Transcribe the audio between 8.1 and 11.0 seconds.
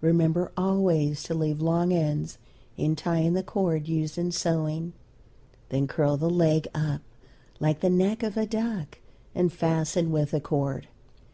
of a duck and fasten with a cord.